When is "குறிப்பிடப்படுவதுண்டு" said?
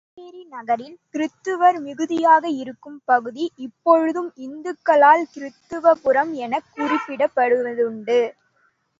6.75-8.19